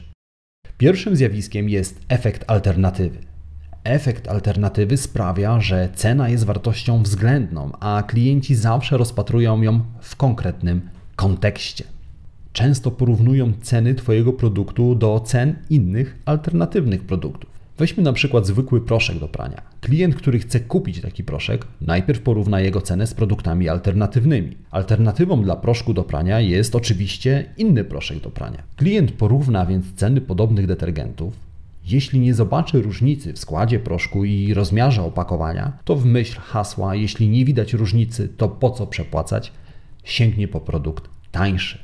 Pierwszym 0.77 1.15
zjawiskiem 1.15 1.69
jest 1.69 2.00
efekt 2.09 2.43
alternatywy. 2.47 3.30
Efekt 3.83 4.27
alternatywy 4.27 4.97
sprawia, 4.97 5.61
że 5.61 5.89
cena 5.95 6.29
jest 6.29 6.43
wartością 6.43 7.03
względną, 7.03 7.71
a 7.79 8.03
klienci 8.07 8.55
zawsze 8.55 8.97
rozpatrują 8.97 9.61
ją 9.61 9.81
w 10.01 10.15
konkretnym 10.15 10.81
kontekście. 11.15 11.83
Często 12.53 12.91
porównują 12.91 13.53
ceny 13.61 13.95
Twojego 13.95 14.33
produktu 14.33 14.95
do 14.95 15.19
cen 15.19 15.55
innych 15.69 16.19
alternatywnych 16.25 17.03
produktów. 17.03 17.50
Weźmy 17.77 18.03
na 18.03 18.13
przykład 18.13 18.47
zwykły 18.47 18.81
proszek 18.81 19.19
do 19.19 19.27
prania. 19.27 19.61
Klient, 19.81 20.15
który 20.15 20.39
chce 20.39 20.59
kupić 20.59 21.01
taki 21.01 21.23
proszek, 21.23 21.65
najpierw 21.81 22.21
porówna 22.21 22.59
jego 22.59 22.81
cenę 22.81 23.07
z 23.07 23.13
produktami 23.13 23.69
alternatywnymi. 23.69 24.57
Alternatywą 24.71 25.43
dla 25.43 25.55
proszku 25.55 25.93
do 25.93 26.03
prania 26.03 26.39
jest 26.39 26.75
oczywiście 26.75 27.45
inny 27.57 27.83
proszek 27.83 28.19
do 28.19 28.29
prania. 28.29 28.63
Klient 28.75 29.11
porówna 29.11 29.65
więc 29.65 29.93
ceny 29.93 30.21
podobnych 30.21 30.67
detergentów. 30.67 31.50
Jeśli 31.91 32.19
nie 32.19 32.33
zobaczy 32.33 32.81
różnicy 32.81 33.33
w 33.33 33.39
składzie 33.39 33.79
proszku 33.79 34.25
i 34.25 34.53
rozmiarze 34.53 35.03
opakowania, 35.03 35.77
to 35.86 35.95
w 35.95 36.05
myśl 36.05 36.39
hasła, 36.39 36.95
jeśli 36.95 37.29
nie 37.29 37.45
widać 37.45 37.74
różnicy, 37.74 38.29
to 38.38 38.50
po 38.50 38.71
co 38.71 38.88
przepłacać, 38.88 39.51
sięgnie 40.03 40.48
po 40.48 40.62
produkt 40.62 41.10
tańszy. 41.31 41.77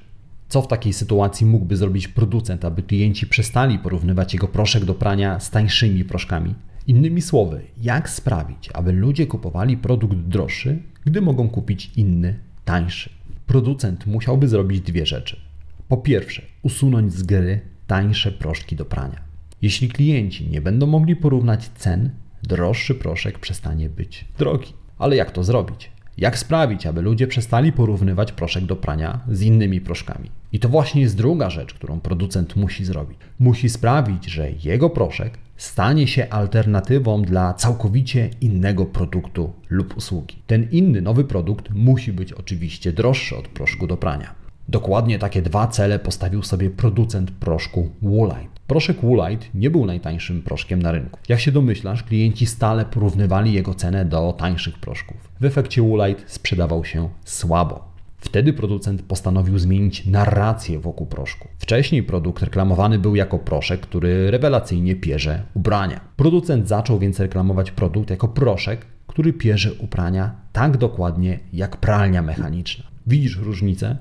Co 0.50 0.62
w 0.62 0.68
takiej 0.68 0.94
sytuacji 0.94 1.46
mógłby 1.46 1.78
zrobić 1.78 2.08
producent, 2.08 2.66
aby 2.66 2.84
klienci 2.84 3.28
przestali 3.28 3.80
porównywać 3.80 4.34
jego 4.34 4.48
proszek 4.48 4.86
do 4.86 4.94
prania 4.94 5.40
z 5.40 5.52
tańszymi 5.52 6.06
proszkami? 6.06 6.56
Innymi 6.88 7.22
słowy, 7.22 7.62
jak 7.82 8.10
sprawić, 8.10 8.70
aby 8.74 8.92
ludzie 8.92 9.28
kupowali 9.28 9.78
produkt 9.78 10.18
droższy, 10.18 10.80
gdy 11.06 11.22
mogą 11.22 11.50
kupić 11.50 11.92
inny, 11.96 12.40
tańszy? 12.66 13.10
Producent 13.48 14.08
musiałby 14.08 14.48
zrobić 14.48 14.82
dwie 14.82 15.06
rzeczy. 15.06 15.40
Po 15.88 15.98
pierwsze, 15.98 16.42
usunąć 16.62 17.14
z 17.14 17.24
gry 17.24 17.62
tańsze 17.88 18.32
proszki 18.32 18.76
do 18.76 18.86
prania. 18.86 19.27
Jeśli 19.62 19.90
klienci 19.90 20.50
nie 20.50 20.62
będą 20.62 20.88
mogli 20.88 21.16
porównać 21.16 21.70
cen, 21.76 22.10
droższy 22.44 22.96
proszek 22.96 23.40
przestanie 23.40 23.90
być 23.90 24.26
drogi. 24.38 24.74
Ale 24.98 25.16
jak 25.16 25.32
to 25.32 25.44
zrobić? 25.44 25.92
Jak 26.18 26.38
sprawić, 26.38 26.86
aby 26.86 27.02
ludzie 27.02 27.28
przestali 27.28 27.72
porównywać 27.72 28.32
proszek 28.32 28.66
do 28.66 28.76
prania 28.76 29.20
z 29.32 29.42
innymi 29.42 29.82
proszkami? 29.82 30.32
I 30.52 30.60
to 30.60 30.70
właśnie 30.70 31.02
jest 31.02 31.18
druga 31.18 31.50
rzecz, 31.50 31.74
którą 31.74 32.00
producent 32.00 32.56
musi 32.56 32.86
zrobić. 32.86 33.18
Musi 33.40 33.70
sprawić, 33.70 34.26
że 34.26 34.52
jego 34.64 34.90
proszek 34.90 35.38
stanie 35.58 36.08
się 36.08 36.30
alternatywą 36.30 37.22
dla 37.22 37.54
całkowicie 37.54 38.30
innego 38.42 38.86
produktu 38.86 39.54
lub 39.70 39.98
usługi. 39.98 40.36
Ten 40.48 40.68
inny 40.72 41.02
nowy 41.02 41.24
produkt 41.24 41.70
musi 41.74 42.14
być 42.14 42.34
oczywiście 42.34 42.94
droższy 42.94 43.38
od 43.38 43.48
proszku 43.48 43.88
do 43.88 43.98
prania. 43.98 44.36
Dokładnie 44.70 45.20
takie 45.20 45.42
dwa 45.42 45.68
cele 45.68 46.00
postawił 46.00 46.44
sobie 46.44 46.70
producent 46.70 47.32
proszku 47.32 47.90
Woolite. 48.02 48.57
Proszek 48.68 49.02
Woolite 49.02 49.46
nie 49.54 49.70
był 49.70 49.86
najtańszym 49.86 50.42
proszkiem 50.42 50.82
na 50.82 50.92
rynku. 50.92 51.20
Jak 51.30 51.40
się 51.40 51.52
domyślasz, 51.52 52.04
klienci 52.04 52.46
stale 52.46 52.86
porównywali 52.86 53.54
jego 53.54 53.74
cenę 53.74 54.06
do 54.06 54.34
tańszych 54.38 54.80
proszków. 54.80 55.18
W 55.40 55.46
efekcie 55.46 55.82
Woolite 55.82 56.24
sprzedawał 56.28 56.86
się 56.86 57.10
słabo. 57.26 57.88
Wtedy 58.18 58.54
producent 58.54 59.02
postanowił 59.02 59.60
zmienić 59.60 60.06
narrację 60.06 60.80
wokół 60.80 61.08
proszku. 61.08 61.48
Wcześniej 61.60 62.04
produkt 62.04 62.44
reklamowany 62.44 63.00
był 63.00 63.16
jako 63.16 63.40
proszek, 63.40 63.80
który 63.82 64.32
rewelacyjnie 64.32 64.96
pierze 64.96 65.44
ubrania. 65.54 66.00
Producent 66.16 66.68
zaczął 66.68 67.00
więc 67.00 67.20
reklamować 67.20 67.72
produkt 67.72 68.10
jako 68.10 68.28
proszek, 68.28 68.86
który 69.08 69.34
pierze 69.34 69.74
ubrania 69.74 70.36
tak 70.54 70.78
dokładnie 70.78 71.40
jak 71.54 71.78
pralnia 71.78 72.22
mechaniczna. 72.22 72.86
Widzisz 73.08 73.38
różnicę? 73.38 73.98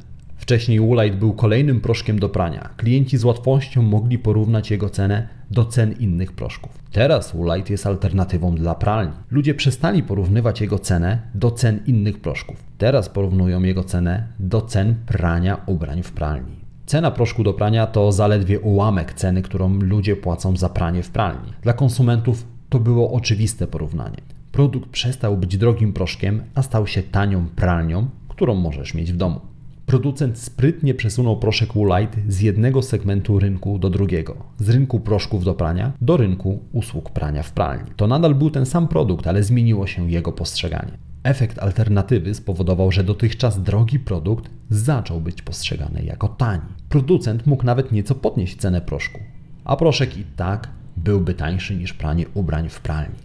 Wcześniej 0.46 0.80
Woolite 0.80 1.16
był 1.16 1.32
kolejnym 1.32 1.80
proszkiem 1.80 2.18
do 2.18 2.28
prania. 2.28 2.70
Klienci 2.76 3.18
z 3.18 3.24
łatwością 3.24 3.82
mogli 3.82 4.18
porównać 4.18 4.70
jego 4.70 4.90
cenę 4.90 5.28
do 5.50 5.64
cen 5.64 5.92
innych 5.92 6.32
proszków. 6.32 6.70
Teraz 6.92 7.36
Woolite 7.36 7.72
jest 7.72 7.86
alternatywą 7.86 8.54
dla 8.54 8.74
pralni. 8.74 9.12
Ludzie 9.30 9.54
przestali 9.54 10.02
porównywać 10.02 10.60
jego 10.60 10.78
cenę 10.78 11.18
do 11.34 11.50
cen 11.50 11.80
innych 11.86 12.20
proszków. 12.20 12.64
Teraz 12.78 13.08
porównują 13.08 13.62
jego 13.62 13.84
cenę 13.84 14.26
do 14.38 14.60
cen 14.62 14.94
prania 15.06 15.60
ubrań 15.66 16.02
w 16.02 16.12
pralni. 16.12 16.56
Cena 16.86 17.10
proszku 17.10 17.44
do 17.44 17.54
prania 17.54 17.86
to 17.86 18.12
zaledwie 18.12 18.60
ułamek 18.60 19.14
ceny, 19.14 19.42
którą 19.42 19.78
ludzie 19.78 20.16
płacą 20.16 20.56
za 20.56 20.68
pranie 20.68 21.02
w 21.02 21.10
pralni. 21.10 21.52
Dla 21.62 21.72
konsumentów 21.72 22.46
to 22.68 22.78
było 22.78 23.12
oczywiste 23.12 23.66
porównanie. 23.66 24.18
Produkt 24.52 24.90
przestał 24.90 25.36
być 25.36 25.56
drogim 25.56 25.92
proszkiem, 25.92 26.42
a 26.54 26.62
stał 26.62 26.86
się 26.86 27.02
tanią 27.02 27.46
pralnią, 27.56 28.08
którą 28.28 28.54
możesz 28.54 28.94
mieć 28.94 29.12
w 29.12 29.16
domu. 29.16 29.40
Producent 29.86 30.38
sprytnie 30.38 30.94
przesunął 30.94 31.36
proszek 31.36 31.72
Woolite 31.74 32.18
z 32.28 32.40
jednego 32.40 32.82
segmentu 32.82 33.38
rynku 33.38 33.78
do 33.78 33.90
drugiego, 33.90 34.36
z 34.58 34.68
rynku 34.68 35.00
proszków 35.00 35.44
do 35.44 35.54
prania 35.54 35.92
do 36.00 36.16
rynku 36.16 36.58
usług 36.72 37.10
prania 37.10 37.42
w 37.42 37.52
pralni. 37.52 37.90
To 37.96 38.06
nadal 38.06 38.34
był 38.34 38.50
ten 38.50 38.66
sam 38.66 38.88
produkt, 38.88 39.26
ale 39.26 39.42
zmieniło 39.42 39.86
się 39.86 40.10
jego 40.10 40.32
postrzeganie. 40.32 40.92
Efekt 41.22 41.58
alternatywy 41.58 42.34
spowodował, 42.34 42.92
że 42.92 43.04
dotychczas 43.04 43.62
drogi 43.62 43.98
produkt 43.98 44.50
zaczął 44.70 45.20
być 45.20 45.42
postrzegany 45.42 46.02
jako 46.02 46.28
tani. 46.28 46.68
Producent 46.88 47.46
mógł 47.46 47.64
nawet 47.64 47.92
nieco 47.92 48.14
podnieść 48.14 48.56
cenę 48.56 48.80
proszku, 48.80 49.20
a 49.64 49.76
proszek 49.76 50.18
i 50.18 50.24
tak 50.36 50.68
byłby 50.96 51.34
tańszy 51.34 51.76
niż 51.76 51.92
pranie 51.92 52.26
ubrań 52.34 52.68
w 52.68 52.80
pralni. 52.80 53.16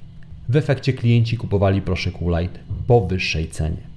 W 0.49 0.55
efekcie 0.55 0.93
klienci 0.93 1.37
kupowali 1.37 1.81
proszek 1.81 2.17
Woolite 2.19 2.59
po 2.87 3.07
wyższej 3.07 3.47
cenie. 3.47 3.90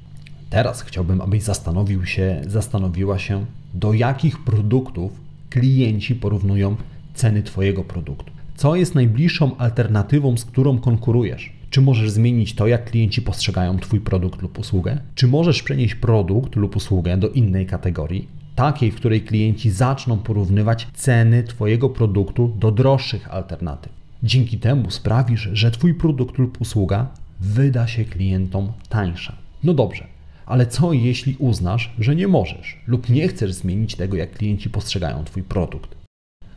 Teraz 0.50 0.82
chciałbym, 0.82 1.20
abyś 1.20 1.42
zastanowił 1.42 2.06
się, 2.06 2.42
zastanowiła 2.46 3.18
się, 3.18 3.44
do 3.74 3.92
jakich 3.92 4.44
produktów 4.44 5.20
klienci 5.50 6.14
porównują 6.14 6.76
ceny 7.14 7.42
Twojego 7.42 7.84
produktu. 7.84 8.32
Co 8.56 8.76
jest 8.76 8.94
najbliższą 8.94 9.56
alternatywą, 9.56 10.36
z 10.36 10.44
którą 10.44 10.78
konkurujesz? 10.78 11.52
Czy 11.70 11.80
możesz 11.80 12.10
zmienić 12.10 12.54
to, 12.54 12.66
jak 12.66 12.90
klienci 12.90 13.22
postrzegają 13.22 13.78
Twój 13.78 14.00
produkt 14.00 14.42
lub 14.42 14.58
usługę? 14.58 14.98
Czy 15.14 15.26
możesz 15.26 15.62
przenieść 15.62 15.94
produkt 15.94 16.56
lub 16.56 16.76
usługę 16.76 17.16
do 17.16 17.28
innej 17.28 17.66
kategorii? 17.66 18.28
Takiej, 18.54 18.90
w 18.90 18.96
której 18.96 19.22
klienci 19.22 19.70
zaczną 19.70 20.18
porównywać 20.18 20.88
ceny 20.94 21.42
Twojego 21.42 21.88
produktu 21.88 22.52
do 22.58 22.70
droższych 22.70 23.34
alternatyw. 23.34 23.92
Dzięki 24.22 24.58
temu 24.58 24.90
sprawisz, 24.90 25.48
że 25.52 25.70
Twój 25.70 25.94
produkt 25.94 26.38
lub 26.38 26.60
usługa 26.60 27.06
wyda 27.40 27.86
się 27.86 28.04
klientom 28.04 28.72
tańsza. 28.88 29.36
No 29.64 29.74
dobrze, 29.74 30.06
ale 30.46 30.66
co 30.66 30.92
jeśli 30.92 31.36
uznasz, 31.38 31.94
że 31.98 32.16
nie 32.16 32.28
możesz 32.28 32.78
lub 32.86 33.08
nie 33.08 33.28
chcesz 33.28 33.52
zmienić 33.52 33.94
tego, 33.94 34.16
jak 34.16 34.32
klienci 34.32 34.70
postrzegają 34.70 35.24
Twój 35.24 35.42
produkt? 35.42 35.94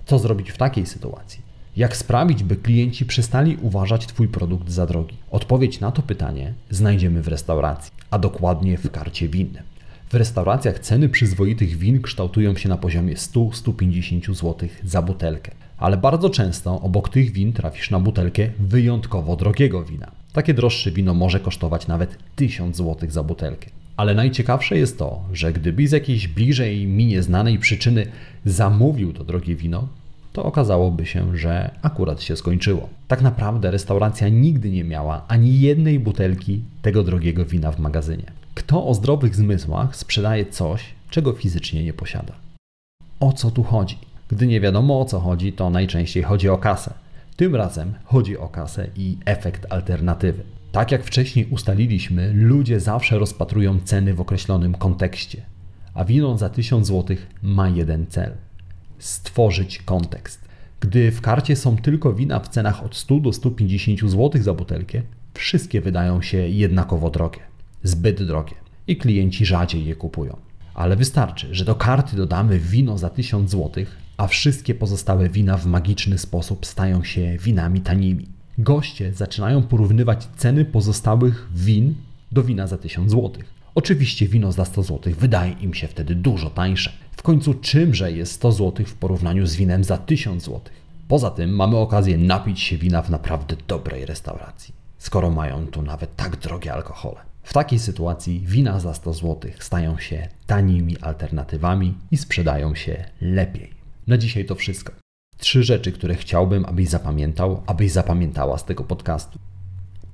Co 0.06 0.20
zrobić 0.20 0.52
w 0.52 0.58
takiej 0.58 0.86
sytuacji? 0.86 1.42
Jak 1.78 1.98
sprawić, 1.98 2.44
by 2.44 2.56
klienci 2.56 3.06
przestali 3.06 3.58
uważać 3.62 4.06
Twój 4.06 4.28
produkt 4.28 4.70
za 4.70 4.86
drogi? 4.86 5.16
Odpowiedź 5.32 5.80
na 5.80 5.92
to 5.92 6.02
pytanie 6.02 6.54
znajdziemy 6.70 7.22
w 7.22 7.28
restauracji, 7.28 7.92
a 8.12 8.20
dokładnie 8.20 8.78
w 8.78 8.92
karcie 8.92 9.30
winnym. 9.30 9.64
W 10.10 10.14
restauracjach 10.14 10.80
ceny 10.80 11.10
przyzwoitych 11.10 11.78
win 11.78 12.02
kształtują 12.02 12.56
się 12.56 12.70
na 12.70 12.78
poziomie 12.78 13.16
100-150 13.16 14.36
zł 14.36 14.70
za 14.84 15.02
butelkę, 15.02 15.52
ale 15.78 15.98
bardzo 15.98 16.30
często 16.30 16.82
obok 16.82 17.10
tych 17.10 17.32
win 17.32 17.54
trafisz 17.54 17.92
na 17.92 18.00
butelkę 18.00 18.50
wyjątkowo 18.60 19.36
drogiego 19.36 19.84
wina. 19.84 20.12
Takie 20.34 20.54
droższe 20.54 20.92
wino 20.92 21.14
może 21.14 21.40
kosztować 21.40 21.88
nawet 21.88 22.18
1000 22.36 22.78
zł 22.78 23.10
za 23.10 23.24
butelkę. 23.24 23.70
Ale 23.98 24.16
najciekawsze 24.16 24.78
jest 24.78 24.98
to, 24.98 25.24
że 25.34 25.54
gdyby 25.54 25.88
z 25.88 25.92
jakiejś 25.92 26.28
bliżej 26.28 26.88
mi 26.88 27.06
nieznanej 27.06 27.60
przyczyny 27.60 28.08
zamówił 28.46 29.14
to 29.14 29.24
drogie 29.24 29.56
wino, 29.56 29.88
to 30.34 30.44
okazałoby 30.44 31.06
się, 31.06 31.38
że 31.38 31.72
akurat 31.82 32.22
się 32.22 32.36
skończyło. 32.36 32.90
Tak 33.08 33.22
naprawdę 33.22 33.72
restauracja 33.72 34.30
nigdy 34.30 34.72
nie 34.72 34.84
miała 34.84 35.26
ani 35.28 35.60
jednej 35.60 36.00
butelki 36.00 36.62
tego 36.82 37.04
drogiego 37.04 37.46
wina 37.46 37.72
w 37.72 37.80
magazynie. 37.80 38.32
Kto 38.56 38.88
o 38.88 38.94
zdrowych 38.94 39.36
zmysłach 39.36 39.96
sprzedaje 39.96 40.46
coś, 40.46 40.84
czego 41.10 41.34
fizycznie 41.34 41.84
nie 41.84 41.94
posiada? 41.94 42.34
O 43.20 43.34
co 43.34 43.52
tu 43.52 43.64
chodzi? 43.64 43.98
Gdy 44.30 44.48
nie 44.48 44.62
wiadomo 44.62 45.02
o 45.02 45.06
co 45.06 45.20
chodzi, 45.20 45.54
to 45.54 45.70
najczęściej 45.70 46.24
chodzi 46.24 46.50
o 46.50 46.58
kasę. 46.58 46.94
Tym 47.36 47.56
razem 47.56 47.94
chodzi 48.04 48.38
o 48.38 48.48
kasę 48.48 48.88
i 48.96 49.18
efekt 49.26 49.66
alternatywy. 49.70 50.44
Tak 50.72 50.92
jak 50.92 51.04
wcześniej 51.04 51.46
ustaliliśmy, 51.50 52.34
ludzie 52.34 52.80
zawsze 52.80 53.20
rozpatrują 53.20 53.80
ceny 53.80 54.14
w 54.14 54.22
określonym 54.22 54.74
kontekście, 54.74 55.42
a 55.94 56.06
wino 56.06 56.38
za 56.38 56.50
1000 56.50 56.88
zł 56.88 57.18
ma 57.42 57.70
jeden 57.70 58.08
cel 58.08 58.32
stworzyć 59.00 59.82
kontekst. 59.82 60.48
Gdy 60.80 61.12
w 61.12 61.22
karcie 61.22 61.56
są 61.56 61.78
tylko 61.78 62.14
wina 62.14 62.40
w 62.40 62.48
cenach 62.48 62.84
od 62.84 62.96
100 62.96 63.20
do 63.20 63.34
150 63.34 64.00
zł 64.00 64.42
za 64.42 64.54
butelkę, 64.54 65.02
wszystkie 65.34 65.82
wydają 65.82 66.22
się 66.22 66.38
jednakowo 66.38 67.10
drogie, 67.10 67.40
zbyt 67.84 68.24
drogie 68.24 68.56
i 68.88 68.98
klienci 68.98 69.46
rzadziej 69.46 69.86
je 69.86 69.96
kupują. 69.96 70.38
Ale 70.74 70.96
wystarczy, 70.96 71.48
że 71.56 71.66
do 71.66 71.76
karty 71.76 72.16
dodamy 72.16 72.60
wino 72.60 72.98
za 72.98 73.10
1000 73.10 73.52
zł, 73.52 73.86
a 74.18 74.28
wszystkie 74.28 74.76
pozostałe 74.76 75.30
wina 75.30 75.58
w 75.58 75.66
magiczny 75.66 76.18
sposób 76.18 76.66
stają 76.66 77.04
się 77.04 77.38
winami 77.38 77.82
tanimi. 77.82 78.37
Goście 78.58 79.14
zaczynają 79.14 79.64
porównywać 79.64 80.28
ceny 80.38 80.66
pozostałych 80.66 81.48
win 81.56 81.96
do 82.32 82.44
wina 82.44 82.68
za 82.68 82.78
1000 82.78 83.12
zł. 83.12 83.32
Oczywiście 83.76 84.28
wino 84.28 84.52
za 84.52 84.66
100 84.66 84.84
zł 84.84 85.14
wydaje 85.20 85.52
im 85.52 85.74
się 85.74 85.88
wtedy 85.88 86.16
dużo 86.16 86.50
tańsze. 86.50 86.92
W 87.18 87.22
końcu 87.22 87.54
czymże 87.54 88.12
jest 88.12 88.32
100 88.32 88.52
zł 88.52 88.86
w 88.86 88.94
porównaniu 88.94 89.46
z 89.46 89.56
winem 89.56 89.84
za 89.84 89.98
1000 89.98 90.44
zł? 90.44 90.62
Poza 91.08 91.32
tym 91.32 91.56
mamy 91.56 91.78
okazję 91.78 92.18
napić 92.18 92.60
się 92.60 92.78
wina 92.78 93.02
w 93.02 93.10
naprawdę 93.10 93.56
dobrej 93.68 94.06
restauracji, 94.06 94.74
skoro 94.98 95.32
mają 95.32 95.68
tu 95.68 95.82
nawet 95.82 96.16
tak 96.16 96.36
drogie 96.36 96.74
alkohole. 96.74 97.18
W 97.44 97.54
takiej 97.54 97.80
sytuacji 97.80 98.40
wina 98.46 98.80
za 98.80 98.94
100 98.94 99.14
zł 99.14 99.52
stają 99.60 99.98
się 99.98 100.28
tanimi 100.48 100.98
alternatywami 100.98 101.94
i 102.12 102.18
sprzedają 102.18 102.76
się 102.76 103.06
lepiej. 103.22 103.70
Na 104.08 104.18
dzisiaj 104.18 104.46
to 104.46 104.56
wszystko. 104.56 105.07
Trzy 105.38 105.64
rzeczy, 105.64 105.92
które 105.92 106.16
chciałbym, 106.16 106.66
abyś 106.66 106.90
zapamiętał, 106.90 107.64
abyś 107.66 107.92
zapamiętała 107.92 108.58
z 108.58 108.66
tego 108.66 108.84
podcastu. 108.84 109.40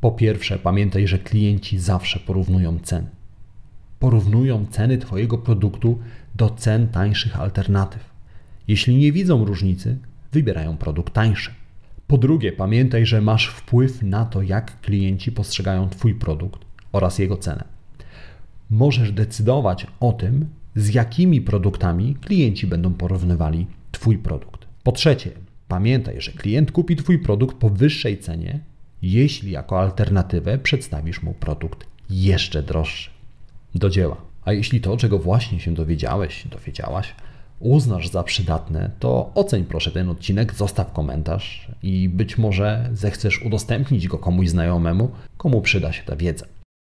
Po 0.01 0.11
pierwsze, 0.11 0.59
pamiętaj, 0.59 1.07
że 1.07 1.19
klienci 1.19 1.79
zawsze 1.79 2.19
porównują 2.19 2.79
ceny. 2.79 3.07
Porównują 3.99 4.65
ceny 4.65 4.97
Twojego 4.97 5.37
produktu 5.37 5.99
do 6.35 6.49
cen 6.49 6.87
tańszych 6.87 7.39
alternatyw. 7.39 8.09
Jeśli 8.67 8.95
nie 8.95 9.11
widzą 9.11 9.45
różnicy, 9.45 9.97
wybierają 10.31 10.77
produkt 10.77 11.13
tańszy. 11.13 11.51
Po 12.07 12.17
drugie, 12.17 12.51
pamiętaj, 12.51 13.05
że 13.05 13.21
masz 13.21 13.47
wpływ 13.47 14.01
na 14.01 14.25
to, 14.25 14.41
jak 14.41 14.81
klienci 14.81 15.31
postrzegają 15.31 15.89
Twój 15.89 16.15
produkt 16.15 16.61
oraz 16.91 17.19
jego 17.19 17.37
cenę. 17.37 17.63
Możesz 18.69 19.11
decydować 19.11 19.87
o 19.99 20.13
tym, 20.13 20.45
z 20.75 20.93
jakimi 20.93 21.41
produktami 21.41 22.15
klienci 22.15 22.67
będą 22.67 22.93
porównywali 22.93 23.67
Twój 23.91 24.17
produkt. 24.17 24.62
Po 24.83 24.91
trzecie, 24.91 25.31
pamiętaj, 25.67 26.21
że 26.21 26.31
klient 26.31 26.71
kupi 26.71 26.95
Twój 26.95 27.19
produkt 27.19 27.57
po 27.57 27.69
wyższej 27.69 28.17
cenie, 28.17 28.59
jeśli 29.01 29.51
jako 29.51 29.79
alternatywę 29.79 30.57
przedstawisz 30.57 31.21
mu 31.21 31.33
produkt 31.33 31.87
jeszcze 32.09 32.63
droższy. 32.63 33.09
Do 33.75 33.89
dzieła. 33.89 34.17
A 34.45 34.53
jeśli 34.53 34.81
to, 34.81 34.97
czego 34.97 35.19
właśnie 35.19 35.59
się 35.59 35.73
dowiedziałeś, 35.73 36.47
dowiedziałaś, 36.47 37.15
uznasz 37.59 38.09
za 38.09 38.23
przydatne, 38.23 38.91
to 38.99 39.31
oceń 39.35 39.65
proszę 39.65 39.91
ten 39.91 40.09
odcinek, 40.09 40.53
zostaw 40.53 40.93
komentarz 40.93 41.67
i 41.83 42.09
być 42.09 42.37
może 42.37 42.89
zechcesz 42.93 43.41
udostępnić 43.41 44.07
go 44.07 44.17
komuś 44.17 44.49
znajomemu, 44.49 45.11
komu 45.37 45.61
przyda 45.61 45.93
się 45.93 46.03
ta 46.03 46.15
wiedza. 46.15 46.45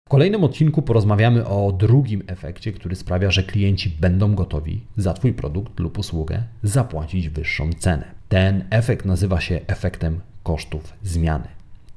W 0.09 0.11
kolejnym 0.11 0.43
odcinku 0.43 0.81
porozmawiamy 0.81 1.47
o 1.47 1.71
drugim 1.71 2.23
efekcie, 2.27 2.71
który 2.71 2.95
sprawia, 2.95 3.31
że 3.31 3.43
klienci 3.43 3.89
będą 3.89 4.35
gotowi 4.35 4.81
za 4.97 5.13
Twój 5.13 5.33
produkt 5.33 5.79
lub 5.79 5.97
usługę 5.97 6.43
zapłacić 6.63 7.29
wyższą 7.29 7.69
cenę. 7.79 8.11
Ten 8.29 8.65
efekt 8.69 9.05
nazywa 9.05 9.41
się 9.41 9.59
efektem 9.67 10.19
kosztów 10.43 10.93
zmiany. 11.03 11.47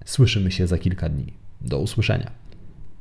Słyszymy 0.04 0.50
się 0.50 0.66
za 0.66 0.78
kilka 0.78 1.08
dni. 1.08 1.32
Do 1.60 1.80
usłyszenia. 1.80 2.30